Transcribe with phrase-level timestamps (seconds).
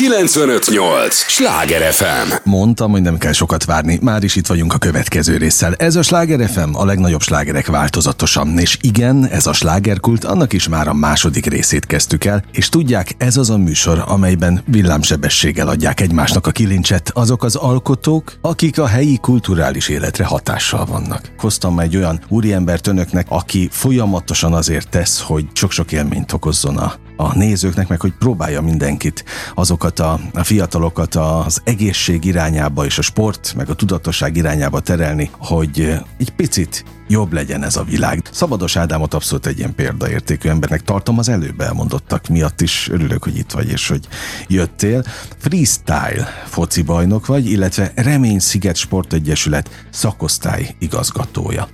[0.00, 1.14] 958!
[1.14, 2.32] Sláger FM!
[2.44, 5.74] Mondtam, hogy nem kell sokat várni, már is itt vagyunk a következő résszel.
[5.74, 8.58] Ez a Sláger FM, a legnagyobb slágerek változatosan.
[8.58, 13.14] És igen, ez a slágerkult, annak is már a második részét kezdtük el, és tudják,
[13.18, 18.86] ez az a műsor, amelyben villámsebességgel adják egymásnak a kilincset azok az alkotók, akik a
[18.86, 21.32] helyi kulturális életre hatással vannak.
[21.38, 27.32] Hoztam egy olyan úriembert önöknek, aki folyamatosan azért tesz, hogy sok-sok élményt okozzon a a
[27.34, 29.24] nézőknek, meg hogy próbálja mindenkit,
[29.54, 35.30] azokat a, a fiatalokat az egészség irányába és a sport, meg a tudatosság irányába terelni,
[35.38, 38.22] hogy egy picit jobb legyen ez a világ.
[38.30, 43.36] Szabados Ádámot abszolút egy ilyen példaértékű embernek tartom az előbb elmondottak miatt is örülök, hogy
[43.36, 44.08] itt vagy és hogy
[44.48, 45.04] jöttél.
[45.38, 51.68] Freestyle foci bajnok vagy, illetve Remény Sziget Sportegyesület szakosztály igazgatója.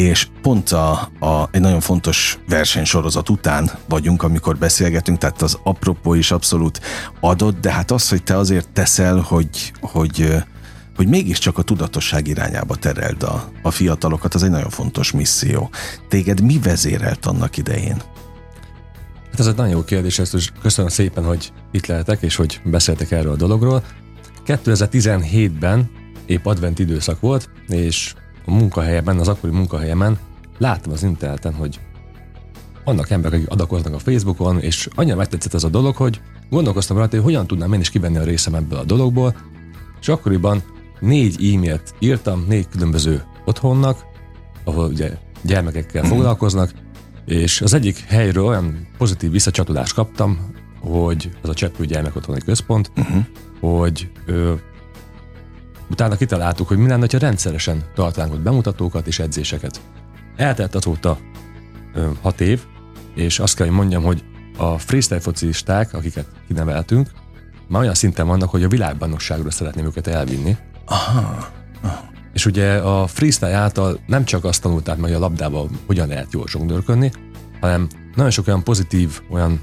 [0.00, 6.14] És pont a, a, egy nagyon fontos versenysorozat után vagyunk, amikor beszélgetünk, tehát az apropó
[6.14, 6.80] is abszolút
[7.20, 10.42] adott, de hát az, hogy te azért teszel, hogy, hogy
[10.96, 15.70] hogy mégiscsak a tudatosság irányába tereld a, a fiatalokat, az egy nagyon fontos misszió.
[16.08, 18.02] Téged mi vezérelt annak idején?
[19.30, 22.60] Hát ez egy nagyon jó kérdés, ezt is köszönöm szépen, hogy itt lehetek, és hogy
[22.64, 23.84] beszéltek erről a dologról.
[24.46, 25.90] 2017-ben
[26.26, 30.18] épp advent időszak volt, és a munkahelyemen, az akkori munkahelyemen
[30.58, 31.80] láttam az interneten, hogy
[32.84, 37.06] vannak emberek, akik adakoznak a Facebookon, és annyira megtetszett ez a dolog, hogy gondolkoztam rá,
[37.10, 39.36] hogy hogyan tudnám én is kivenni a részem ebből a dologból,
[40.00, 40.62] és akkoriban
[41.00, 44.04] négy e-mailt írtam négy különböző otthonnak,
[44.64, 45.10] ahol ugye
[45.42, 46.70] gyermekekkel foglalkoznak,
[47.26, 53.24] és az egyik helyről olyan pozitív visszacsatolást kaptam, hogy az a Cseppő Gyermekotthoni Központ, uh-huh.
[53.60, 54.54] hogy ö,
[55.90, 59.80] utána kitaláltuk, hogy mi lenne, ha rendszeresen tartanánk ott bemutatókat és edzéseket.
[60.36, 61.18] Eltelt azóta
[61.94, 62.60] ö, hat év,
[63.14, 64.24] és azt kell, hogy mondjam, hogy
[64.56, 67.10] a freestyle focisták, akiket kineveltünk,
[67.68, 70.56] már olyan szinten vannak, hogy a világbajnokságra szeretném őket elvinni.
[70.84, 71.48] Aha.
[72.32, 76.32] És ugye a freestyle által nem csak azt tanulták meg, hogy a labdával hogyan lehet
[76.32, 77.12] jól zsongdörködni,
[77.60, 79.60] hanem nagyon sok olyan pozitív, olyan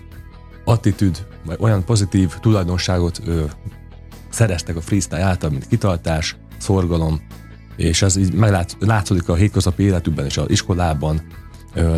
[0.66, 3.44] attitűd, vagy olyan pozitív tulajdonságot ö,
[4.38, 7.22] szereztek a freestyle által, mint kitartás, szorgalom,
[7.76, 11.22] és ez így meglátszódik a hétköznapi életükben és az iskolában,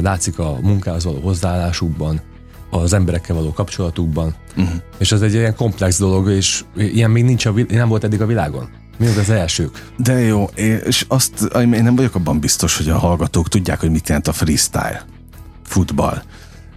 [0.01, 2.21] látszik a munkához való hozzáállásukban,
[2.69, 4.75] az emberekkel való kapcsolatukban, uh-huh.
[4.97, 8.25] és ez egy ilyen komplex dolog, és ilyen még nincs a, nem volt eddig a
[8.25, 8.69] világon.
[8.97, 9.91] Mi az elsők?
[9.97, 14.07] De jó, és azt én nem vagyok abban biztos, hogy a hallgatók tudják, hogy mit
[14.07, 15.05] jelent a freestyle
[15.63, 16.21] futball.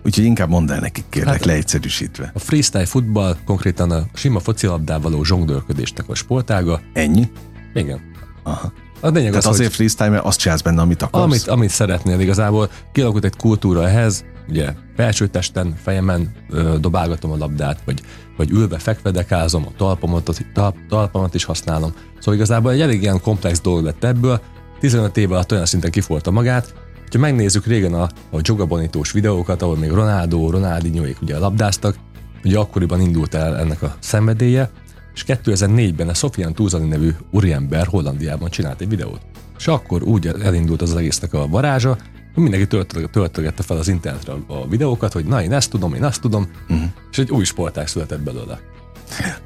[0.04, 2.30] Úgyhogy inkább mondd el nekik, kérlek, hát, leegyszerűsítve.
[2.34, 6.80] A freestyle futball konkrétan a sima focilabdával való zsongdőrködésnek a sportága.
[6.92, 7.30] Ennyi?
[7.74, 8.00] Igen.
[8.42, 8.72] Aha.
[9.00, 11.24] A lényeg Tehát az, azért hogy freestyle, mert azt csinálsz benne, amit akarsz.
[11.24, 12.70] Amit, amit szeretnél igazából.
[12.92, 18.00] Kialakult egy kultúra ehhez, ugye felsőtesten, fejemen ö, dobálgatom a labdát, vagy,
[18.36, 21.92] vagy ülve fekve dekázom, a talpamat, talp, talpamat is használom.
[22.18, 24.40] Szóval igazából egy elég ilyen komplex dolog lett ebből,
[24.80, 26.74] 15 év alatt olyan szinten kifolta magát,
[27.12, 31.96] ha megnézzük régen a, a Joga Bonitós videókat, ahol még Ronaldo, Ronaldinhoék ugye labdáztak,
[32.44, 34.70] ugye akkoriban indult el ennek a szenvedélye,
[35.14, 39.20] és 2004-ben a Sofian Tuzani nevű úriember Hollandiában csinált egy videót.
[39.58, 41.96] És akkor úgy elindult az egésznek a varázsa,
[42.34, 42.66] hogy mindenki
[43.10, 46.88] töltögette fel az internetre a videókat, hogy na én ezt tudom, én azt tudom, uh-huh.
[47.10, 48.60] és egy új sportág született belőle.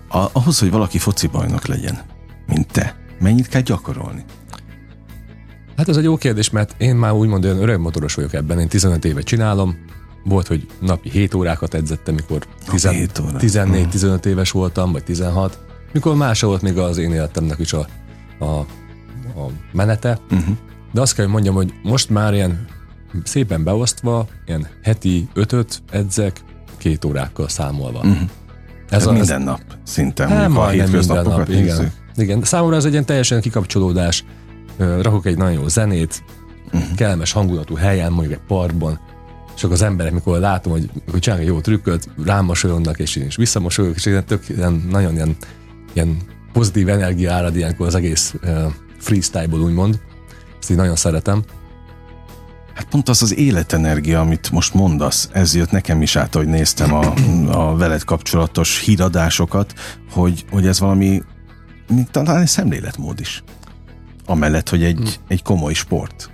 [0.08, 1.98] A, ahhoz, hogy valaki foci bajnok legyen,
[2.46, 4.24] mint te, mennyit kell gyakorolni?
[5.76, 8.68] Hát ez egy jó kérdés, mert én már úgymond olyan öreg motoros vagyok ebben, én
[8.68, 9.76] 15 éve csinálom,
[10.24, 15.58] volt, hogy napi 7 órákat edzettem, mikor 14-15 éves voltam, vagy 16,
[15.92, 17.86] mikor más volt még az én életemnek is a,
[18.38, 20.18] a, a menete.
[20.30, 20.56] Uh-huh.
[20.92, 22.66] De azt kell, hogy mondjam, hogy most már ilyen
[23.24, 26.40] szépen beosztva, ilyen heti ötöt edzek,
[26.76, 27.98] két órákkal számolva.
[27.98, 28.28] Uh-huh.
[28.88, 31.92] Ez a, minden ez, nap szinte, hát, a minden nap, igen.
[32.16, 32.42] igen.
[32.42, 34.24] Számomra ez egy ilyen teljesen kikapcsolódás.
[34.78, 36.22] Rakok egy nagyon jó zenét,
[36.66, 36.94] uh-huh.
[36.96, 39.00] kellemes hangulatú helyen, mondjuk egy parkban,
[39.56, 43.16] és akkor az emberek, mikor látom, hogy, hogy csinálnak egy jó trükköt, rám mosolyognak, és
[43.16, 45.36] én is visszamosolyogok, és ilyen tök, ilyen, nagyon ilyen,
[45.92, 46.16] ilyen
[46.52, 50.00] pozitív energia árad ilyenkor az egész uh, freestyle-ból úgymond.
[50.60, 51.42] Ezt így nagyon szeretem.
[52.74, 56.94] Hát pont az az életenergia, amit most mondasz, ez jött nekem is át, hogy néztem
[56.94, 57.14] a,
[57.48, 59.74] a veled kapcsolatos híradásokat,
[60.10, 61.22] hogy, hogy ez valami,
[62.10, 63.42] talán egy szemléletmód is.
[64.26, 65.26] Amellett, hogy egy, hmm.
[65.28, 66.30] egy komoly sport.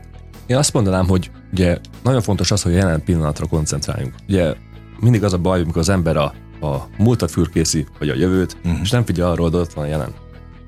[0.46, 4.14] Én azt mondanám, hogy ugye nagyon fontos az, hogy jelen pillanatra koncentráljunk.
[4.28, 4.54] Ugye
[5.00, 8.80] mindig az a baj, amikor az ember a, a múltat fürkészi, vagy a jövőt, uh-huh.
[8.82, 10.14] és nem figyel arról, hogy ott van a jelen.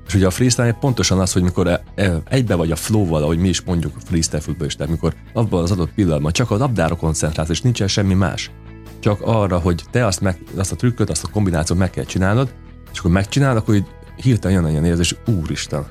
[0.07, 3.37] És ugye a freestyle pontosan az, hogy mikor e, e, egybe vagy a flow-val, ahogy
[3.37, 7.49] mi is mondjuk a freestyle futballistát, mikor abban az adott pillanatban csak a labdára koncentrálsz,
[7.49, 8.51] és nincsen semmi más.
[8.99, 12.53] Csak arra, hogy te azt, meg, azt a trükköt, azt a kombinációt meg kell csinálnod,
[12.91, 13.85] és akkor megcsinálod, akkor így
[14.15, 15.85] hirtelen jön olyan érzés, úristen,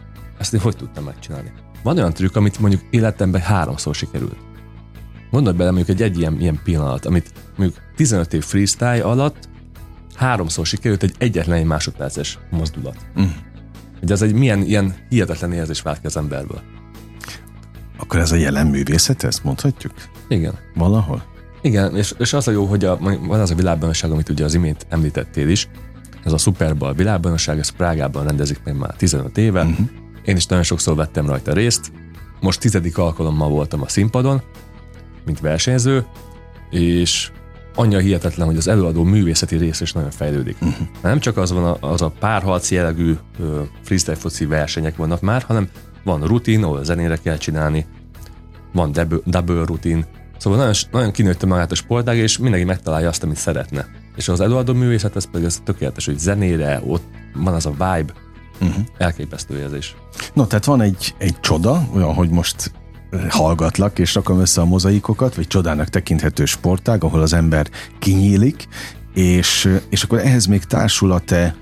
[0.44, 1.52] ezt én hogy tudtam megcsinálni.
[1.82, 4.36] Van olyan trükk, amit mondjuk életemben háromszor sikerült.
[5.30, 9.48] Gondolj bele mondjuk egy, egy ilyen, ilyen pillanat, amit mondjuk 15 év freestyle alatt
[10.14, 12.96] háromszor sikerült egy egyetlen egy másodperces mozdulat.
[13.20, 13.24] Mm.
[14.00, 16.60] Hogy ez egy milyen ilyen hihetetlen érzés vált ki az emberből.
[17.98, 19.92] Akkor ez a jelen művészet, ezt mondhatjuk?
[20.28, 20.58] Igen.
[20.74, 21.24] Valahol?
[21.62, 24.54] Igen, és, és az a jó, hogy a, van az a világbajnokság, amit ugye az
[24.54, 25.68] imént említettél is,
[26.24, 29.62] ez a Super Bowl világbajnokság, ez Prágában rendezik meg már 15 éve.
[29.62, 29.88] Uh-huh.
[30.24, 31.92] Én is nagyon sokszor vettem rajta részt.
[32.40, 34.42] Most tizedik alkalommal voltam a színpadon,
[35.24, 36.06] mint versenyző,
[36.70, 37.30] és
[37.74, 40.56] annyira hihetetlen, hogy az előadó művészeti rész is nagyon fejlődik.
[40.60, 40.86] Uh-huh.
[41.02, 45.42] Nem csak az van a, az a párharc jellegű ö, freestyle foci versenyek vannak már,
[45.42, 45.68] hanem
[46.04, 47.86] van rutin, ahol zenére kell csinálni,
[48.72, 50.06] van double, double rutin,
[50.38, 53.86] Szóval nagyon, nagyon kinőtte magát a sportág, és mindenki megtalálja azt, amit szeretne.
[54.16, 57.02] És az előadó művészet, ez pedig ez tökéletes, hogy zenére, ott
[57.34, 58.12] van az a vibe,
[58.60, 58.84] uh-huh.
[58.98, 59.96] elképesztő érzés.
[60.32, 62.72] No, tehát van egy, egy csoda, olyan, hogy most
[63.28, 68.68] hallgatlak, és rakom össze a mozaikokat, vagy csodának tekinthető sportág, ahol az ember kinyílik,
[69.14, 71.54] és, és akkor ehhez még társul a te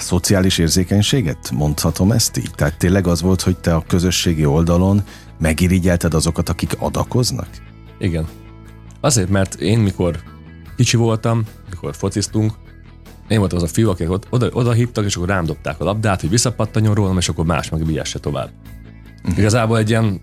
[0.00, 1.50] szociális érzékenységet?
[1.50, 2.50] Mondhatom ezt így?
[2.54, 5.02] Tehát tényleg az volt, hogy te a közösségi oldalon
[5.38, 7.48] megirigyelted azokat, akik adakoznak?
[7.98, 8.26] Igen.
[9.00, 10.16] Azért, mert én mikor
[10.76, 12.52] kicsi voltam, mikor fociztunk,
[13.28, 16.20] én voltam az a fiú, akik oda, oda hívtak, és akkor rám dobták a labdát,
[16.20, 18.50] hogy visszapattanjon rólam, és akkor más meg viesse tovább.
[19.22, 19.38] Uh-huh.
[19.38, 20.20] Igazából egy ilyen,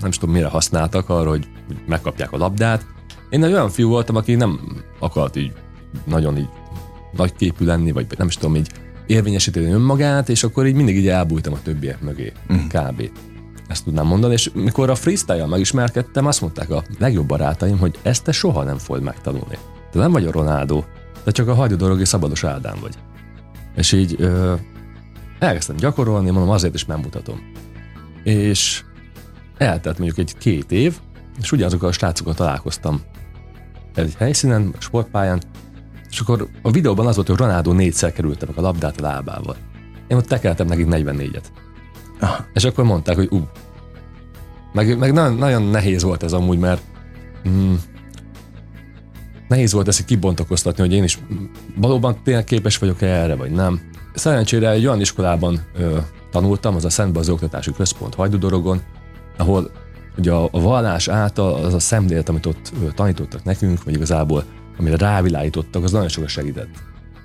[0.00, 1.48] nem is tudom mire használtak arra, hogy
[1.86, 2.86] megkapják a labdát.
[3.30, 4.60] Én egy olyan fiú voltam, aki nem
[4.98, 5.52] akart így
[6.04, 6.48] nagyon így
[7.16, 8.70] nagy képű lenni, vagy nem is tudom, így
[9.06, 12.66] érvényesíteni önmagát, és akkor így mindig így elbújtam a többiek mögé, uh-huh.
[12.66, 13.10] kb.
[13.68, 18.24] Ezt tudnám mondani, és mikor a freestyle megismerkedtem, azt mondták a legjobb barátaim, hogy ezt
[18.24, 19.58] te soha nem fogod megtanulni.
[19.90, 20.84] Te nem vagy a Ronaldo,
[21.26, 22.94] de csak a hagyodorogi szabados Ádám vagy.
[23.76, 24.54] És így ö,
[25.38, 27.52] elkezdtem gyakorolni, mondom, azért is megmutatom.
[28.22, 28.84] És
[29.58, 30.98] eltelt mondjuk egy két év,
[31.40, 33.00] és ugyanazokkal a srácokkal találkoztam
[33.94, 35.42] egy helyszínen, sportpályán,
[36.10, 39.56] és akkor a videóban az volt, hogy Ronaldo négyszer került meg a labdát a lábával.
[40.08, 41.44] Én ott tekeltem nekik 44-et.
[42.20, 42.38] Ah.
[42.54, 43.48] És akkor mondták, hogy ú.
[44.72, 46.82] Meg, meg nagyon, nagyon nehéz volt ez amúgy, mert
[47.48, 47.74] mm,
[49.48, 51.18] nehéz volt ezt kibontakoztatni, hogy én is
[51.76, 53.80] valóban tényleg képes vagyok -e erre, vagy nem.
[54.14, 55.98] Szerencsére egy olyan iskolában ö,
[56.30, 58.82] tanultam, az a Szent az Oktatási Központ Hajdudorogon,
[59.36, 59.70] ahol
[60.18, 64.44] ugye a, a vallás által az a szemlélet, amit ott ö, tanítottak nekünk, vagy igazából
[64.78, 66.68] amire rávilágítottak, az nagyon sokat segített.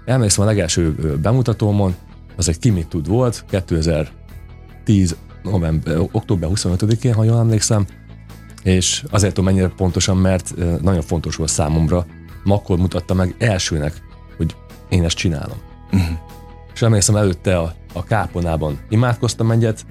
[0.06, 1.96] Emlékszem a legelső ö, bemutatómon,
[2.36, 7.86] az egy Ki mit tud volt, 2010 november, október 25-én, ha jól emlékszem,
[8.64, 12.06] és azért tudom mennyire pontosan, mert nagyon fontos volt számomra,
[12.46, 14.02] akkor mutatta meg elsőnek,
[14.38, 14.56] hogy
[14.90, 15.58] én ezt csinálom.
[15.94, 16.18] Uh-huh.
[16.74, 19.86] És emlékszem előtte a, a káponában imádkoztam egyet,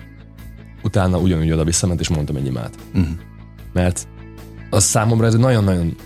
[0.82, 2.74] utána ugyanúgy oda visszament, és mondtam egy imát.
[2.94, 3.14] Uh-huh.
[3.72, 4.08] Mert
[4.70, 5.96] az számomra ez nagyon-nagyon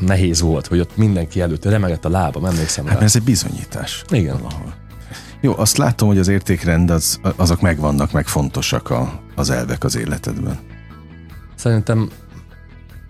[0.00, 3.04] nehéz volt, hogy ott mindenki előtt remegett a lábam, emlékszem hát, rá.
[3.04, 4.04] ez egy bizonyítás.
[4.08, 4.38] Igen.
[4.42, 4.74] Valahol.
[5.40, 9.96] Jó, azt látom, hogy az értékrend az, azok megvannak, meg fontosak a, az elvek az
[9.96, 10.58] életedben.
[11.62, 12.10] Szerintem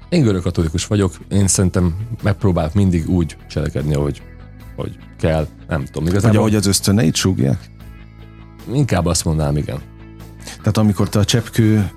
[0.08, 4.22] én görög katolikus vagyok, én szerintem megpróbálok mindig úgy cselekedni, ahogy,
[4.76, 6.02] hogy kell, nem tudom.
[6.02, 7.70] Igazából, Vagy ahogy az ösztöneid súgják?
[8.72, 9.80] Inkább azt mondanám, igen.
[10.44, 11.90] Tehát amikor te a cseppkő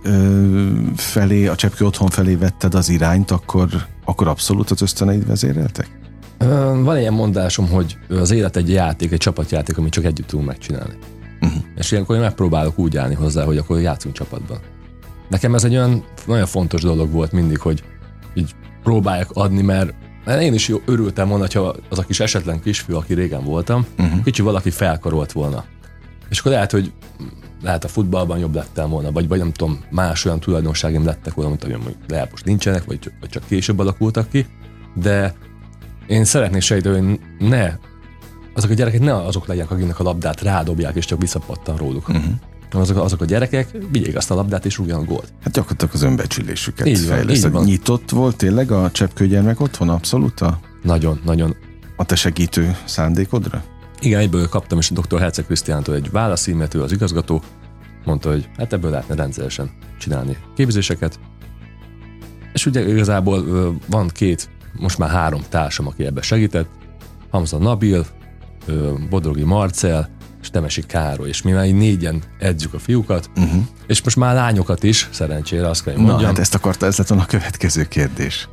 [0.95, 3.69] felé, a cseppkő otthon felé vetted az irányt, akkor,
[4.05, 5.99] akkor abszolút az ösztöneid vezéreltek?
[6.83, 10.93] Van ilyen mondásom, hogy az élet egy játék, egy csapatjáték, amit csak együtt tudunk megcsinálni.
[11.41, 11.63] Uh-huh.
[11.75, 14.59] És ilyenkor én megpróbálok úgy állni hozzá, hogy akkor játszunk csapatban.
[15.29, 17.83] Nekem ez egy olyan nagyon fontos dolog volt mindig, hogy
[18.33, 19.93] így próbálják adni, mert
[20.25, 23.85] mert én is jó, örültem volna, ha az a kis esetlen kisfiú, aki régen voltam,
[23.97, 24.23] uh-huh.
[24.23, 25.63] kicsi valaki felkarolt volna.
[26.29, 26.93] És akkor lehet, hogy
[27.61, 31.49] lehet a futballban jobb lettem volna, vagy, vagy nem tudom, más olyan tulajdonságim lettek volna,
[31.49, 34.45] mint amilyen lehet most nincsenek, vagy, vagy csak később alakultak ki,
[34.95, 35.33] de
[36.07, 37.73] én szeretnék sejteni, hogy ne
[38.53, 42.07] azok a gyerekek ne azok legyenek, akiknek a labdát rádobják, és csak visszapattan róluk.
[42.09, 42.23] Uh-huh.
[42.71, 45.33] Azok, azok a gyerekek vigyék azt a labdát, és rúgjanak gólt.
[45.41, 47.63] Hát gyakorlatilag az önbecsülésüket így van, így van.
[47.63, 50.41] Nyitott volt tényleg a cseppkő gyermek otthon abszolút?
[50.83, 51.55] Nagyon, nagyon.
[51.95, 53.63] A te segítő szándékodra?
[53.99, 55.19] Igen, egyből kaptam is a dr.
[55.19, 57.41] Herceg Krisztiántól egy válaszímet, ő az igazgató,
[58.05, 61.19] mondta, hogy hát ebből lehetne rendszeresen csinálni képzéseket.
[62.53, 63.43] És ugye igazából
[63.89, 66.69] van két most már három társam, aki ebbe segített,
[67.29, 68.05] Hamza Nabil,
[69.09, 70.09] Bodrogi Marcel,
[70.45, 73.61] és Temesi Károly, és mi már így négyen edzük a fiúkat, uh-huh.
[73.87, 76.19] és most már lányokat is, szerencsére azt kell mondjam.
[76.19, 78.49] Na, hát ezt akarta, ez lett a következő kérdés.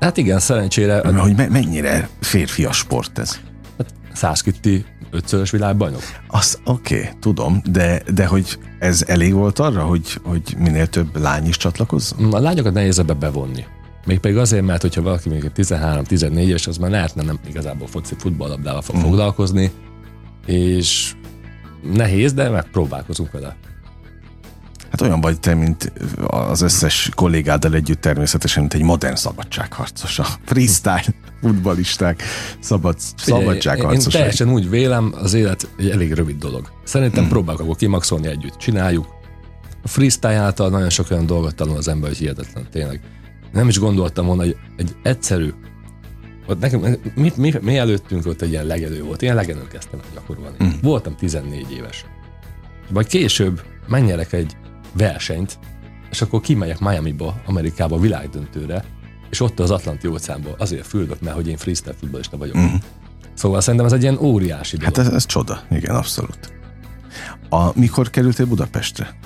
[0.00, 1.08] Hát igen, szerencsére.
[1.18, 3.38] Hogy me- mennyire férfias sport ez?
[3.78, 6.02] Hát Szászkitti ötszörös világbajnok.
[6.26, 11.16] Azt oké, okay, tudom, de, de hogy ez elég volt arra, hogy, hogy minél több
[11.16, 12.32] lány is csatlakozzon?
[12.32, 13.64] A lányokat nehéz ebbe bevonni.
[14.06, 18.82] Mégpedig azért, mert hogyha valaki még 13-14 éves, az már lehetne nem igazából foci futballlabdával
[18.82, 19.00] fog mm.
[19.00, 19.70] foglalkozni,
[20.48, 21.12] és
[21.82, 23.56] nehéz, de megpróbálkozunk vele.
[24.90, 25.92] Hát olyan vagy te, mint
[26.26, 30.18] az összes kollégáddal együtt természetesen, mint egy modern szabadságharcos.
[30.18, 31.04] A freestyle
[31.40, 32.22] futballisták
[32.60, 34.12] szabad, szabadságharcosai.
[34.12, 36.70] Én teljesen úgy vélem, az élet egy elég rövid dolog.
[36.84, 37.28] Szerintem mm.
[37.28, 38.56] próbáljuk akkor kimaxolni együtt.
[38.56, 39.06] Csináljuk.
[39.82, 43.00] A freestyle által nagyon sok olyan dolgot tanul az ember, hogy hihetetlen tényleg.
[43.52, 45.52] Nem is gondoltam volna, hogy egy egyszerű
[46.48, 49.22] ott nekem, mi, mi, mi előttünk ott egy ilyen legelő volt.
[49.22, 50.56] Ilyen legelőn kezdtem gyakorolni.
[50.64, 50.68] Mm.
[50.82, 52.04] Voltam 14 éves.
[52.90, 54.56] Vagy később mennyerek egy
[54.92, 55.58] versenyt,
[56.10, 58.84] és akkor kimegyek Miami-ba, Amerikába világdöntőre,
[59.30, 62.56] és ott az Atlanti óceánban azért füldök, mert hogy én freestyle futballista vagyok.
[62.56, 62.74] Mm.
[63.34, 64.96] Szóval szerintem ez egy ilyen óriási dolog.
[64.96, 66.52] Hát ez, ez csoda, igen, abszolút.
[67.48, 69.16] A, mikor kerültél Budapestre?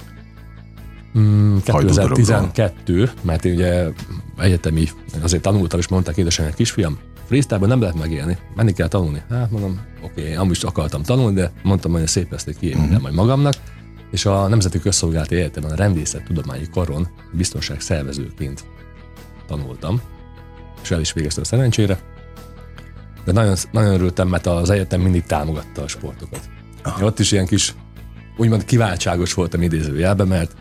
[1.18, 3.88] Mm, 2012, mert én ugye
[4.36, 4.88] egyetemi,
[5.20, 6.98] azért tanultam, és mondták édesanyám, kisfiam,
[7.32, 9.22] freestyle nem lehet megélni, menni kell tanulni.
[9.30, 13.00] Hát mondom, oké, okay, amúgy is akartam tanulni, de mondtam, hogy szép ezt ki uh-huh.
[13.00, 13.54] majd magamnak
[14.10, 18.64] és a Nemzeti Közszolgálati Egyetemen a Rendészet Tudományi Karon biztonság szervezőként
[19.46, 20.00] tanultam,
[20.82, 21.98] és el is végeztem szerencsére.
[23.24, 26.40] De nagyon, nagyon örültem, mert az egyetem mindig támogatta a sportokat.
[26.82, 27.02] Ah.
[27.02, 27.74] Ott is ilyen kis,
[28.36, 30.52] úgymond kiváltságos voltam idézőjelben, mert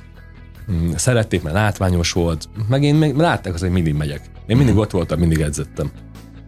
[0.71, 4.21] mm, szerették, mert látványos volt, meg én még látták az, hogy mindig megyek.
[4.23, 4.79] Én mindig uh-huh.
[4.79, 5.91] ott voltam, mindig edzettem.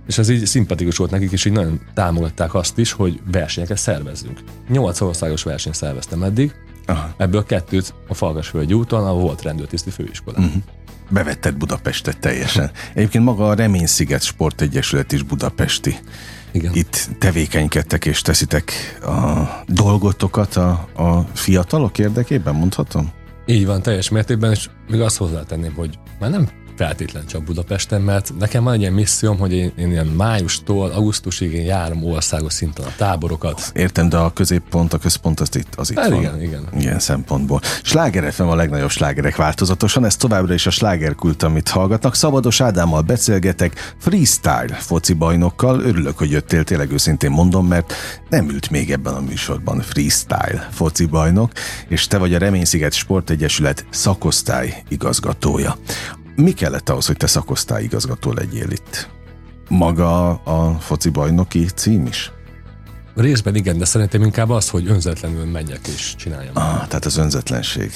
[0.07, 4.39] És ez így szimpatikus volt nekik, és így nagyon támogatták azt is, hogy versenyeket szervezzünk.
[4.69, 6.53] Nyolc országos versenyt szerveztem eddig,
[6.85, 7.13] Aha.
[7.17, 10.37] Ebből kettőt a Falkasvölgyi úton, ahol volt rendőrtiszti főiskola.
[10.37, 10.61] Uh-huh.
[11.09, 12.71] Bevetted Budapestet teljesen.
[12.93, 15.95] Egyébként maga a Reménysziget Sportegyesület is budapesti.
[16.51, 16.71] Igen.
[16.73, 23.11] Itt tevékenykedtek és teszitek a dolgotokat a, a fiatalok érdekében, mondhatom?
[23.45, 28.33] Így van, teljes mértékben, és még azt hozzátenném, hogy már nem feltétlen csak Budapesten, mert
[28.39, 32.85] nekem van egy ilyen misszióm, hogy én, én ilyen májustól augusztusig én járom országos szinten
[32.85, 33.71] a táborokat.
[33.73, 36.19] Értem, de a középpont, a központ az itt, az itt hát, van.
[36.19, 36.67] Igen, igen.
[36.77, 37.61] Ilyen szempontból.
[37.83, 42.15] Sláger FM a legnagyobb slágerek változatosan, ez továbbra is a slágerkult, amit hallgatnak.
[42.15, 45.81] Szabados Ádámmal beszélgetek, freestyle foci bajnokkal.
[45.81, 47.93] Örülök, hogy jöttél, tényleg őszintén mondom, mert
[48.29, 51.51] nem ült még ebben a műsorban freestyle foci bajnok,
[51.87, 55.77] és te vagy a Reménysziget Sportegyesület szakosztály igazgatója.
[56.35, 59.09] Mi kellett ahhoz, hogy te szakosztályigazgató legyél itt?
[59.69, 62.31] Maga a foci bajnoki cím is?
[63.15, 66.55] Részben igen, de szerintem inkább az, hogy önzetlenül menjek és csináljam.
[66.55, 67.91] Ah, tehát az önzetlenség.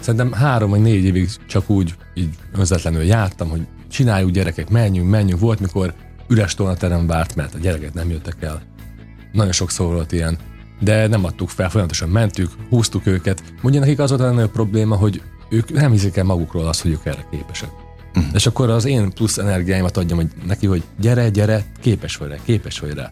[0.00, 5.40] Szerintem három vagy négy évig csak úgy így önzetlenül jártam, hogy csináljuk gyerekek, menjünk, menjünk.
[5.40, 5.94] Volt, mikor
[6.28, 8.62] üres tornaterem várt, mert a gyerekek nem jöttek el.
[9.32, 10.38] Nagyon sokszor volt ilyen.
[10.80, 13.42] De nem adtuk fel, folyamatosan mentük, húztuk őket.
[13.62, 16.90] Mondja nekik az volt a legnagyobb probléma, hogy ők nem hiszik el magukról azt, hogy
[16.90, 17.70] ők erre képesek.
[18.14, 18.34] Uh-huh.
[18.34, 22.36] És akkor az én plusz energiáimat adjam hogy neki, hogy gyere, gyere, képes vagy rá,
[22.44, 23.10] képes vagy rá.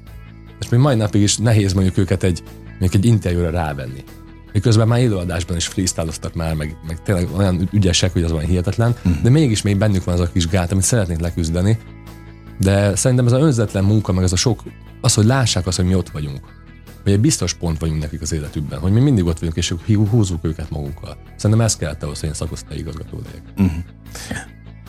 [0.60, 2.42] És még mai napig is nehéz mondjuk őket egy,
[2.78, 4.04] még egy interjúra rávenni.
[4.52, 8.90] Miközben már élőadásban is freestyloztak már, meg, meg tényleg olyan ügyesek, hogy az van hihetetlen,
[8.90, 9.22] uh-huh.
[9.22, 11.78] de mégis még bennük van az a kis gát, amit szeretnék leküzdeni.
[12.58, 14.62] De szerintem ez az önzetlen munka, meg ez a sok,
[15.00, 16.63] az, hogy lássák azt, hogy mi ott vagyunk
[17.04, 19.74] hogy egy biztos pont vagyunk nekik az életükben, hogy mi mindig ott vagyunk, és
[20.10, 21.16] húzzuk őket magunkkal.
[21.36, 23.42] Szerintem ez kellett ahhoz, hogy én szakosztály igazgató legyek.
[23.56, 23.84] Uh-huh.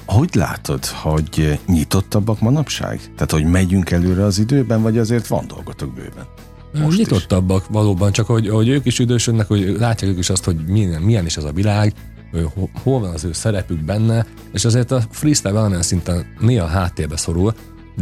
[0.06, 3.00] Hogy látod, hogy nyitottabbak manapság?
[3.16, 6.26] Tehát, hogy megyünk előre az időben, vagy azért van dolgotok bőven?
[6.74, 7.68] Most Nyitottabbak is.
[7.72, 11.26] valóban, csak hogy, hogy ők is idősödnek, hogy látják ők is azt, hogy milyen, milyen
[11.26, 11.94] is ez a világ,
[12.32, 17.18] hogy hol van az ő szerepük benne, és azért a freestyle valamilyen szinten néha háttérbe
[17.18, 17.54] szorul,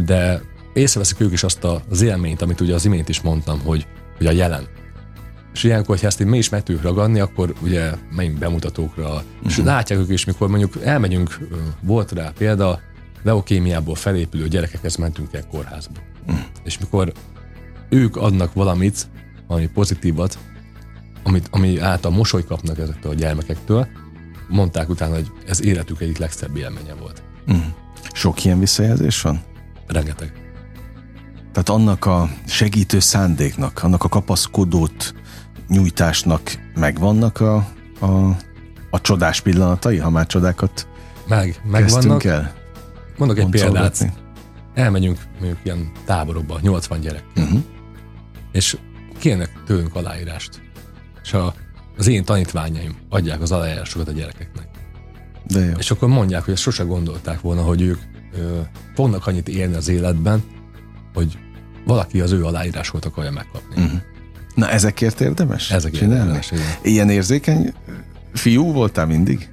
[0.04, 0.42] de
[0.72, 4.30] észreveszik ők is azt az élményt, amit ugye az imént is mondtam, hogy hogy a
[4.30, 4.66] jelen.
[5.54, 9.22] És ilyenkor, hogyha ezt mi is meg tudjuk ragadni, akkor ugye megyünk bemutatókra, uh-huh.
[9.46, 9.66] és mhm.
[9.66, 11.38] látják ők is, mikor mondjuk elmegyünk,
[11.80, 12.80] volt rá példa,
[13.22, 15.98] leokémiából felépülő gyerekekhez mentünk el kórházba.
[16.26, 16.44] Uh-huh.
[16.64, 17.12] És mikor
[17.88, 19.06] ők adnak valamit,
[19.46, 20.38] ami pozitívat,
[21.22, 23.88] amit, ami által mosoly kapnak ezektől a gyermekektől,
[24.48, 27.22] mondták utána, hogy ez életük egyik legszebb élménye volt.
[27.46, 27.64] Uh-huh.
[28.12, 29.42] Sok ilyen visszajelzés van?
[29.86, 30.43] Rengeteg.
[31.54, 35.14] Tehát annak a segítő szándéknak, annak a kapaszkodót
[35.68, 36.40] nyújtásnak
[36.74, 37.54] megvannak a,
[38.00, 38.36] a,
[38.90, 40.88] a csodás pillanatai, ha már csodákat
[41.28, 42.24] meg, megvannak.
[42.24, 42.54] el?
[43.16, 44.12] Mondok egy példát.
[44.74, 47.24] Elmegyünk mondjuk ilyen táborokba, 80 gyerek.
[47.36, 47.62] Uh-huh.
[48.52, 48.76] És
[49.18, 50.62] kérnek tőlünk aláírást.
[51.22, 51.54] És a,
[51.98, 54.68] az én tanítványaim adják az aláírásokat a gyerekeknek.
[55.46, 55.72] De jó.
[55.78, 57.98] És akkor mondják, hogy ezt sose gondolták volna, hogy ők
[58.32, 58.60] ö,
[58.94, 60.42] fognak annyit élni az életben,
[61.14, 61.38] hogy
[61.84, 63.82] valaki az ő aláírásot akarja megkapni.
[63.82, 64.00] Uh-huh.
[64.54, 66.20] Na ezekért érdemes Ezekért csinálni?
[66.20, 66.66] érdemes, igen.
[66.82, 67.72] Ilyen érzékeny
[68.32, 69.48] fiú voltál mindig?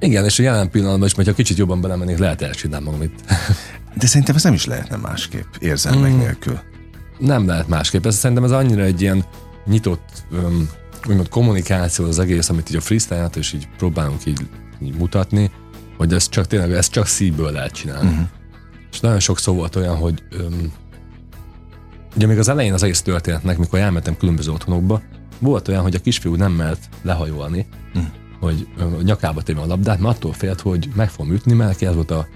[0.00, 3.20] Igen, és a jelen pillanatban is, hogyha kicsit jobban belemennék, lehet elcsinálni magam itt.
[3.98, 6.18] De szerintem ez nem is lehetne másképp, érzelmek mm.
[6.18, 6.58] nélkül.
[7.18, 8.06] Nem lehet másképp.
[8.06, 9.24] Ez szerintem ez annyira egy ilyen
[9.66, 10.68] nyitott um,
[11.08, 14.46] úgymond kommunikáció az egész, amit így a freestyle és így próbálunk így,
[14.82, 15.50] így mutatni,
[15.96, 18.08] hogy ez csak tényleg, ez csak szívből lehet csinálni.
[18.08, 18.26] Uh-huh.
[18.92, 20.72] És nagyon sok szó volt olyan, hogy um,
[22.16, 25.02] ugye még az elején az egész történetnek, mikor elmentem különböző otthonokba,
[25.38, 28.10] volt olyan, hogy a kisfiú nem mert lehajolni, uh-huh.
[28.40, 28.68] hogy
[29.02, 32.10] nyakába téve a labdát, mert attól félt, hogy meg fogom ütni, mert neki ez volt
[32.10, 32.26] a,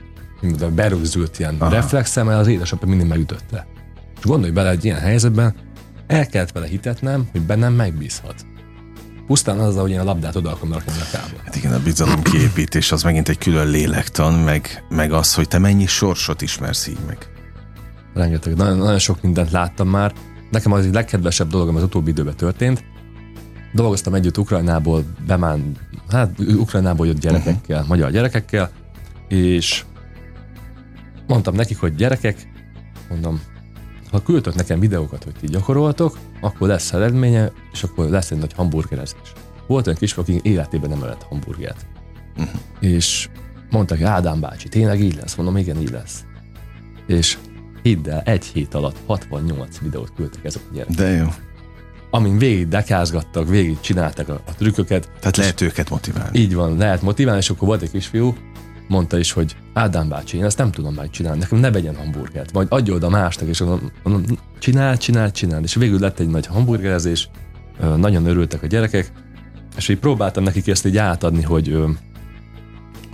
[0.60, 1.70] a berögzült ilyen Aha.
[1.70, 3.66] reflexem, mert az édesapja mindig megütötte.
[4.18, 5.54] És gondolj bele egy ilyen helyzetben,
[6.06, 8.46] el kellett vele hitetnem, hogy bennem megbízhat.
[9.26, 11.42] Pusztán az, hogy én a labdát oda akarom rakni a nyakába.
[11.44, 15.58] Hát igen, a bizalom kiépítés az megint egy külön lélektan, meg, meg az, hogy te
[15.58, 17.35] mennyi sorsot ismersz így meg.
[18.16, 20.12] Rengeteg, nagyon, nagyon sok mindent láttam már.
[20.50, 22.84] Nekem az egy legkedvesebb dolog, ami az utóbbi időben történt.
[23.72, 25.72] Dolgoztam együtt Ukrajnából, bemán,
[26.08, 27.88] hát Ukrajnából jött gyerekekkel, uh-huh.
[27.88, 28.70] magyar gyerekekkel,
[29.28, 29.84] és
[31.26, 32.48] mondtam nekik, hogy gyerekek,
[33.08, 33.40] mondom,
[34.10, 38.52] ha küldtök nekem videókat, hogy ti gyakoroltok, akkor lesz eredménye, és akkor lesz egy nagy
[38.52, 39.32] hamburgerezés.
[39.66, 41.86] Volt olyan kisfiú, aki életében nem evett hamburgert.
[42.36, 42.60] Uh-huh.
[42.80, 43.28] És
[43.70, 45.34] mondták, hogy Ádám bácsi, tényleg így lesz?
[45.34, 46.24] Mondom, igen, így lesz.
[47.06, 47.38] És
[47.86, 50.96] hidd el, egy hét alatt 68 videót küldtek ezek a gyerekek.
[50.96, 51.26] De jó.
[52.10, 55.10] Amin végig dekázgattak, végig csináltak a, a trükköket.
[55.20, 56.38] Tehát lehet őket motiválni.
[56.38, 58.36] Így van, lehet motiválni, és akkor volt egy kisfiú,
[58.88, 62.66] mondta is, hogy Ádám bácsi, én ezt nem tudom megcsinálni, nekem ne vegyen hamburgert, vagy
[62.70, 67.28] adja oda másnak, és mondom, mondom csinál, csinál, csinál, és végül lett egy nagy hamburgerezés,
[67.96, 69.12] nagyon örültek a gyerekek,
[69.76, 71.78] és így próbáltam nekik ezt így átadni, hogy,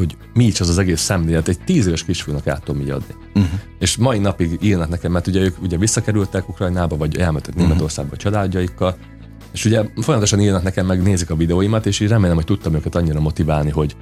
[0.03, 3.15] hogy mi is az az egész szemlélet, egy tíz éves kisfiúnak át tudom így adni.
[3.35, 3.61] Uh-huh.
[3.79, 7.69] És mai napig írnak nekem, mert ugye ők ugye visszakerültek Ukrajnába, vagy elmentek uh-huh.
[7.69, 8.97] Németországba a családjaikkal,
[9.53, 12.95] és ugye folyamatosan írnak nekem, meg nézik a videóimat, és így remélem, hogy tudtam őket
[12.95, 13.97] annyira motiválni, hogy,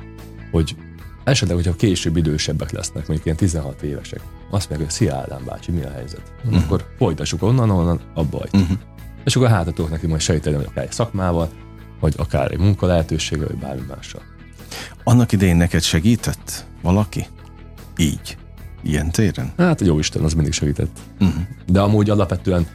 [0.51, 0.77] hogy
[1.25, 4.21] esetleg, hogyha később idősebbek lesznek, mondjuk ilyen 16 évesek,
[4.51, 6.33] azt mondják, hogy szia Ádám bácsi, mi a helyzet?
[6.45, 6.63] Uh-huh.
[6.63, 8.79] Akkor folytassuk onnan, onnan, abba Uh-huh.
[9.25, 11.51] És akkor hátatok neki majd sejteni, hogy akár egy szakmával,
[12.01, 14.23] vagy akár egy munka lehetőséggel, vagy bármi mással.
[15.05, 17.27] Annak idején neked segített valaki?
[17.97, 18.37] Így?
[18.83, 19.53] Ilyen téren?
[19.57, 20.99] Hát jó Isten, az mindig segített.
[21.21, 21.43] Uh-huh.
[21.67, 22.67] De amúgy alapvetően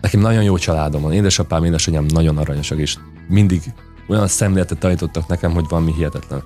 [0.00, 1.12] nekem nagyon jó családom van.
[1.12, 2.96] Édesapám, édesanyám nagyon aranyosak, és
[3.28, 3.62] mindig
[4.08, 6.42] olyan szemléletet tanítottak nekem, hogy valami hihetetlen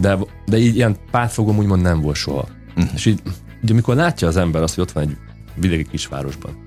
[0.00, 2.46] de, de így ilyen pártfogom úgymond nem volt soha.
[2.76, 2.94] Uh-huh.
[2.94, 3.22] És így,
[3.62, 5.16] ugye amikor látja az ember azt, hogy ott van egy
[5.54, 6.64] vidéki kisvárosban,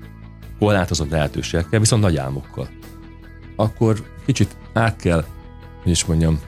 [0.58, 2.68] korlátozott lehetőségekkel, viszont nagy álmokkal,
[3.56, 5.24] akkor kicsit át kell,
[5.82, 6.40] hogy is mondjam,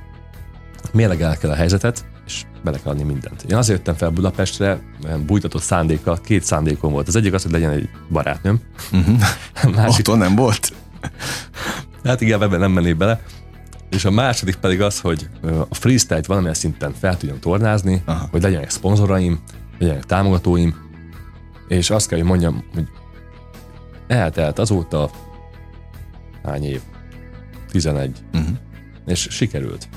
[0.92, 3.42] mérlegelni kell a helyzetet, és bele kell adni mindent.
[3.42, 4.80] Én azért jöttem fel Budapestre,
[5.26, 7.08] bújtatott szándéka, két szándékom volt.
[7.08, 8.60] Az egyik az, hogy legyen egy barátnőm.
[8.92, 9.20] Uh-huh.
[9.74, 9.98] Másik...
[9.98, 10.72] Otthon nem volt?
[12.04, 13.20] hát igen, ebben nem mennék bele.
[13.90, 15.28] És a második pedig az, hogy
[15.68, 18.28] a freestyle-t valamilyen szinten fel tudjam tornázni, Aha.
[18.30, 19.40] hogy legyenek szponzoraim,
[19.78, 20.74] legyenek támogatóim,
[21.68, 22.88] és azt kell, hogy mondjam, hogy
[24.06, 25.10] eltelt azóta
[26.44, 26.80] hány év?
[27.70, 28.10] 11.
[28.32, 28.48] Uh-huh.
[28.48, 28.56] Mhm.
[29.06, 29.88] És sikerült.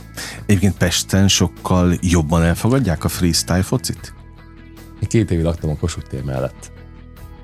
[0.45, 4.13] Egyébként Pesten sokkal jobban elfogadják a freestyle focit?
[5.01, 6.71] Én két évig laktam a Kossuth tér mellett.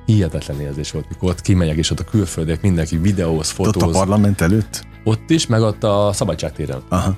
[0.06, 3.84] Hihetetlen érzés volt, mikor ott kimegyek, és ott a külföldiek mindenki videóz, fotóz.
[3.84, 4.84] Ott a parlament előtt?
[5.04, 6.82] Ott is, meg ott a szabadságtéren.
[6.90, 7.16] Aha.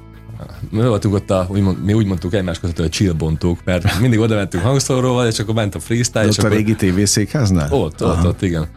[0.70, 4.36] Mi voltunk ott, a, úgymond, mi úgy mondtuk egymás között, hogy chillbontók, mert mindig oda
[4.36, 6.22] mentünk hangszóróval, és akkor ment a freestyle.
[6.22, 6.56] De és ott akkor...
[6.56, 7.74] a régi tévészékháznál?
[7.74, 8.20] Ott, Aha.
[8.20, 8.68] ott, ott, igen.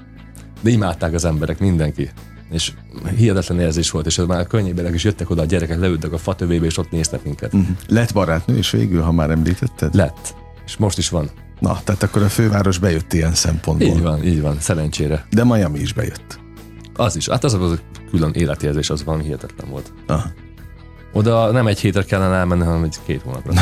[0.60, 2.10] De imádták az emberek, mindenki.
[2.50, 2.72] És
[3.16, 6.78] hihetetlen érzés volt, és már könnyébelek is jöttek oda, a gyerekek leültek a fatövébe, és
[6.78, 7.54] ott néztek minket.
[7.54, 7.76] Uh-huh.
[7.88, 9.94] Lett barátnő és végül, ha már említetted?
[9.94, 10.34] Lett.
[10.66, 11.30] És most is van.
[11.58, 13.88] Na, tehát akkor a főváros bejött ilyen szempontból.
[13.88, 15.26] Így van, így van, szerencsére.
[15.30, 16.38] De Miami is bejött.
[16.94, 17.28] Az is.
[17.28, 19.92] Hát az az külön életérzés, az van hihetetlen volt.
[20.06, 20.30] Aha.
[21.12, 23.52] Oda nem egy hétre kellene elmenni, hanem egy két hónapra.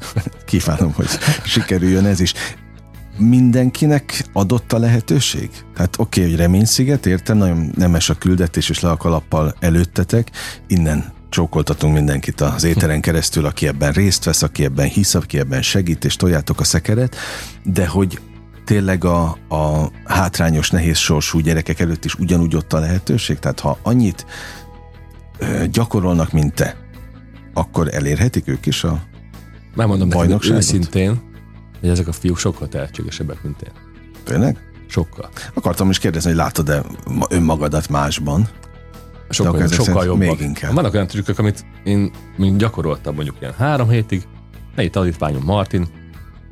[0.46, 1.06] Kívánom, hogy
[1.44, 2.32] sikerüljön ez is.
[3.18, 5.50] Mindenkinek adott a lehetőség?
[5.74, 10.30] Tehát oké, okay, hogy reménysziget, értem, nagyon nemes a küldetés, és le a kalappal előttetek,
[10.66, 15.62] innen csókoltatunk mindenkit az éteren keresztül, aki ebben részt vesz, aki ebben hisz, aki ebben
[15.62, 17.16] segít, és toljátok a szekeret,
[17.64, 18.20] de hogy
[18.64, 23.38] tényleg a, a hátrányos, nehéz sorsú gyerekek előtt is ugyanúgy ott a lehetőség?
[23.38, 24.26] Tehát ha annyit
[25.70, 26.76] gyakorolnak, mint te,
[27.54, 29.02] akkor elérhetik ők is a
[29.74, 31.20] Megmondom neked őszintén,
[31.80, 33.72] hogy ezek a fiúk sokkal tehetségesebbek, mint én.
[34.24, 34.58] Tényleg?
[34.86, 35.30] Sokkal.
[35.54, 36.82] Akartam is kérdezni, hogy látod-e
[37.28, 38.48] önmagadat másban?
[39.28, 40.28] Sokkal, sokkal jobbak.
[40.28, 40.74] Még inkább.
[40.74, 44.26] Vannak olyan trükkök, amit én mint gyakoroltam mondjuk ilyen három hétig,
[44.74, 45.86] egy tanítványom Martin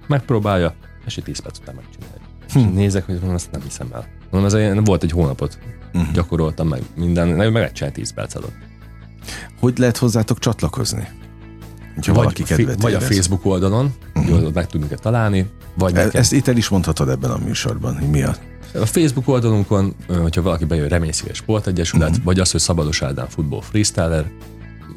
[0.07, 0.75] megpróbálja,
[1.07, 2.21] és egy 10 perc után megcsinálja.
[2.53, 2.59] Hm.
[2.59, 4.07] És nézek, hogy azt nem hiszem el.
[4.31, 5.59] Mondom, ez egy, volt egy hónapot
[5.95, 6.13] uh-huh.
[6.13, 8.55] gyakoroltam meg minden, meg meg 10 perc alatt.
[9.61, 11.09] Hogy lehet hozzátok csatlakozni?
[11.97, 14.43] Vagy, valaki fi, vagy a Facebook oldalon, uh-huh.
[14.43, 16.09] hogy meg tudunk találni, vagy e-.
[16.13, 18.37] Ezt itt el is mondhatod ebben a műsorban, hogy mi a...
[18.75, 22.25] A Facebook oldalunkon, hogyha valaki bejön Reményszíves Sportegyesület, uh-huh.
[22.25, 24.31] vagy az, hogy Szabados Ádám futball freestyler,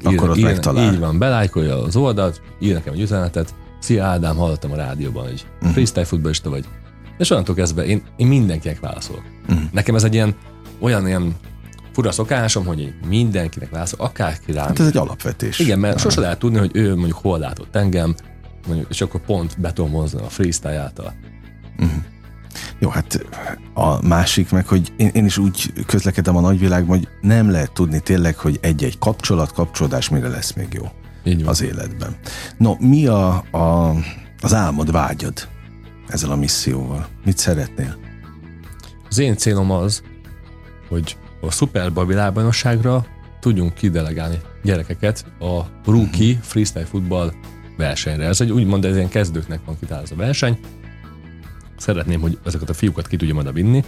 [0.03, 0.93] akkor ír, ott megtalál.
[0.93, 5.45] Így van, belájkolja az oldalt, ír nekem egy üzenetet, Szia Ádám, hallottam a rádióban, hogy
[5.55, 5.71] uh-huh.
[5.71, 6.65] freestyle futballista vagy.
[7.17, 9.23] És onnantól kezdve én, én mindenkinek válaszolok.
[9.49, 9.63] Uh-huh.
[9.71, 10.35] Nekem ez egy ilyen,
[10.79, 11.35] olyan ilyen
[11.93, 14.67] fura szokásom, hogy én mindenkinek válaszolok, akárki rám.
[14.67, 15.60] Hát ez egy alapvetés.
[15.60, 18.15] Igen, mert sose lehet tudni, hogy ő mondjuk hol látott engem,
[18.67, 21.13] mondjuk, és akkor pont be tudom hozni a freestyle által.
[21.80, 22.02] Uh-huh.
[22.80, 23.25] Jó, hát
[23.73, 27.99] a másik meg, hogy én, én is úgy közlekedem a nagyvilágban, hogy nem lehet tudni
[27.99, 30.84] tényleg, hogy egy-egy kapcsolat, kapcsolódás mire lesz még jó
[31.23, 31.49] Így van.
[31.49, 32.15] az életben.
[32.58, 33.95] No, mi a, a,
[34.41, 35.47] az álmod, vágyad
[36.08, 37.08] ezzel a misszióval?
[37.25, 37.97] Mit szeretnél?
[39.10, 40.04] Az én célom az,
[40.89, 43.06] hogy a Superba világbajnokságra
[43.39, 46.43] tudjunk kidelegálni gyerekeket a rookie uh-huh.
[46.43, 47.34] freestyle futball
[47.78, 48.25] versenyre.
[48.25, 50.60] Ez egy úgymond ez ilyen kezdőknek van kitálva a verseny.
[51.78, 53.84] Szeretném, hogy ezeket a fiúkat ki tudjam oda vinni.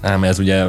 [0.00, 0.66] Ám ez ugye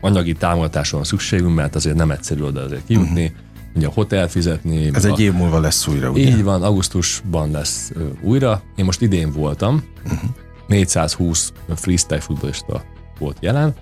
[0.00, 3.24] anyagi támogatásra van szükségünk, mert azért nem egyszerű oda azért kijutni.
[3.24, 3.38] Uh-huh.
[3.74, 4.90] Ugye a hotel fizetni.
[4.94, 6.22] Ez egy év múlva lesz újra, ugye?
[6.22, 8.62] Így van, augusztusban lesz ö, újra.
[8.76, 9.84] Én most idén voltam.
[10.04, 10.30] Uh-huh.
[10.66, 12.84] 420 freestyle futballista
[13.18, 13.74] volt jelen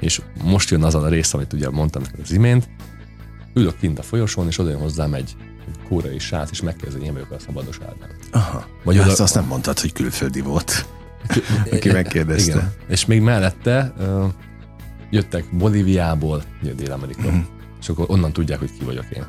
[0.00, 2.68] és most jön az a rész, amit ugye mondtam az imént,
[3.54, 5.36] ülök kint a folyosón, és oda jön hozzám egy,
[5.88, 8.08] kórai srác, és megkérdezi, hogy én vagyok a szabados Ádám.
[8.30, 8.66] Aha.
[8.84, 9.10] Vagy oda...
[9.10, 10.86] azt, azt nem mondtad, hogy külföldi volt,
[11.72, 12.52] aki megkérdezte.
[12.52, 12.72] Igen.
[12.88, 14.24] És még mellette uh,
[15.10, 16.42] jöttek Bolíviából,
[16.76, 17.42] Dél-Amerika, uh-huh.
[17.80, 19.26] és akkor onnan tudják, hogy ki vagyok én.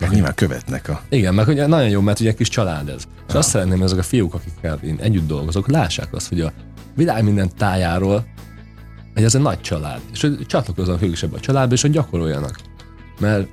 [0.00, 1.02] Meg nyilván követnek a...
[1.08, 3.02] Igen, mert ugye nagyon jó, mert ugye egy kis család ez.
[3.02, 3.38] És Aha.
[3.38, 6.52] azt szeretném, hogy azok a fiúk, akikkel én együtt dolgozok, lássák azt, hogy a
[6.94, 8.26] világ minden tájáról
[9.14, 11.90] hogy ez egy nagy család, és hogy csatlakozzanak ők is ebbe a családba, és hogy
[11.90, 12.58] gyakoroljanak.
[13.20, 13.48] Mert,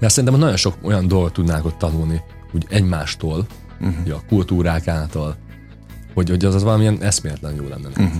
[0.00, 3.46] mert szerintem nagyon sok olyan dolgot tudnánk ott tanulni, úgy egymástól,
[3.80, 4.14] uh-huh.
[4.14, 5.36] a kultúrák által,
[6.14, 7.88] hogy, hogy az, az valamilyen eszméletlen jó lenne.
[7.88, 8.12] Uh-huh.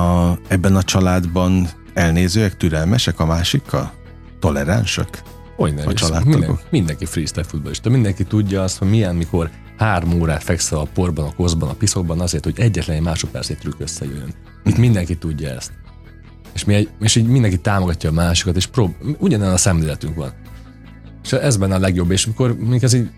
[0.00, 3.92] A, ebben a családban elnézőek, türelmesek a másikkal?
[4.40, 5.22] Toleránsak?
[5.56, 6.38] Hogy nem, a családtagok?
[6.38, 11.26] Minden, mindenki freestyle futballista, mindenki tudja azt, hogy milyen, mikor három órát fekszel a porban,
[11.26, 14.34] a koszban, a piszokban azért, hogy egyetlen egy másodpercét trükk összejöjjön.
[14.64, 15.72] Itt mindenki tudja ezt.
[16.52, 20.32] És, mi egy, és így mindenki támogatja a másikat, és prób, ugyanolyan a szemléletünk van.
[21.22, 23.10] És ez benne a legjobb, és mikor mondjuk ez így,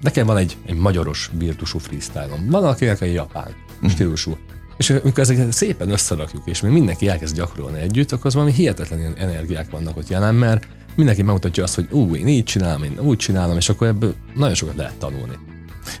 [0.00, 2.50] nekem van egy, egy magyaros virtusú freestyle-om.
[2.50, 3.88] Van akinek egy japán mm.
[3.88, 4.36] stílusú.
[4.76, 8.98] És amikor ezeket szépen összerakjuk, és még mindenki elkezd gyakorolni együtt, akkor az valami hihetetlen
[8.98, 12.98] ilyen energiák vannak ott jelen, mert mindenki megmutatja azt, hogy ú, én így csinálom, én
[12.98, 15.38] úgy csinálom, és akkor ebből nagyon sokat lehet tanulni.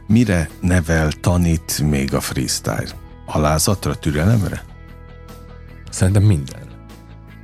[0.06, 3.05] Mire nevel, tanít még a freestyle?
[3.26, 4.64] Alázatra, türelemre?
[5.90, 6.70] Szerintem mindenre.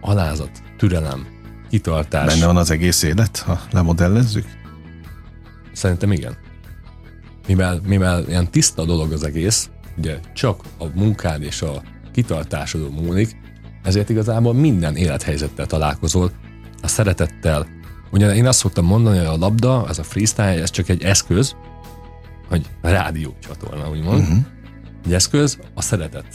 [0.01, 1.27] Alázat, türelem,
[1.71, 2.27] kitartás.
[2.27, 4.47] Benne van az egész élet, ha lemodellezzük?
[5.73, 6.37] Szerintem igen.
[7.47, 13.37] Mivel, mivel ilyen tiszta dolog az egész, ugye csak a munkád és a kitartásodon múlik,
[13.83, 16.31] ezért igazából minden élethelyzettel találkozol,
[16.83, 17.67] a szeretettel.
[18.11, 21.57] Ugye én azt szoktam mondani, hogy a labda, ez a freestyle, ez csak egy eszköz,
[22.49, 24.21] hogy rádió csatorna, úgymond.
[24.21, 24.39] Uh-huh.
[25.05, 26.27] Egy eszköz, a szeretet.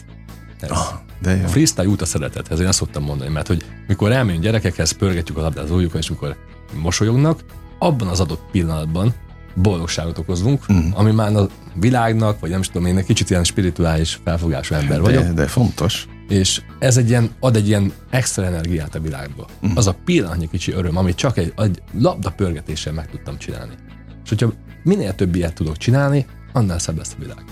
[0.60, 0.70] Ez.
[0.70, 1.44] Ah, de jó.
[1.44, 5.38] A freestyle út a szeretethez, én azt szoktam mondani, mert hogy mikor elmegyünk gyerekekhez, pörgetjük
[5.38, 6.36] a labdázójukat, és mikor
[6.82, 7.44] mosolyognak,
[7.80, 9.14] abban az adott pillanatban
[9.56, 11.00] boldogságot okozunk, uh-huh.
[11.00, 15.02] ami már a világnak, vagy nem is tudom, én egy kicsit ilyen spirituális felfogású ember
[15.02, 15.24] vagyok.
[15.24, 16.08] De, de fontos.
[16.28, 19.48] És ez egy ilyen, ad egy ilyen extra energiát a világba.
[19.62, 19.78] Uh-huh.
[19.78, 23.74] Az a pillanatnyi kicsi öröm, amit csak egy, egy labda pörgetéssel meg tudtam csinálni.
[24.24, 24.54] És hogyha
[24.84, 27.44] minél több ilyet tudok csinálni, annál szebb lesz a világ.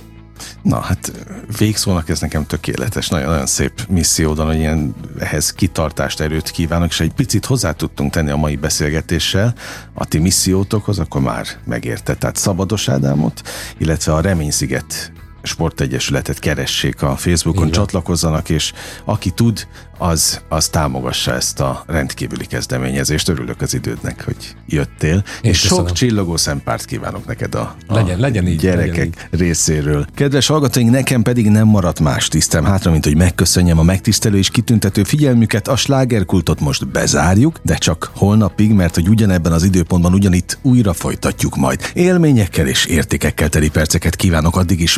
[0.61, 1.11] Na hát
[1.57, 7.13] végszónak ez nekem tökéletes, nagyon-nagyon szép missziódan, hogy ilyen ehhez kitartást, erőt kívánok, és egy
[7.13, 9.53] picit hozzá tudtunk tenni a mai beszélgetéssel
[9.93, 12.15] a ti missziótokhoz, akkor már megérte.
[12.15, 13.41] Tehát Szabados Ádámot,
[13.77, 15.11] illetve a Reménysziget
[15.45, 17.73] sportegyesületet keressék a Facebookon, Igen.
[17.73, 18.73] csatlakozzanak, és
[19.05, 23.29] aki tud, az, az támogassa ezt a rendkívüli kezdeményezést.
[23.29, 25.23] Örülök az idődnek, hogy jöttél.
[25.41, 25.85] Én és köszönöm.
[25.85, 29.39] sok csillogó szempárt kívánok neked a, a legyen, legyen így, gyerekek legyen így.
[29.39, 30.05] részéről.
[30.15, 34.49] Kedves hallgatóink, nekem pedig nem maradt más tisztem hátra, mint hogy megköszönjem a megtisztelő és
[34.49, 35.67] kitüntető figyelmüket.
[35.67, 41.55] A slágerkultot most bezárjuk, de csak holnapig, mert hogy ugyanebben az időpontban ugyanitt újra folytatjuk
[41.55, 41.91] majd.
[41.93, 44.97] Élményekkel és értékekkel teli perceket kívánok addig is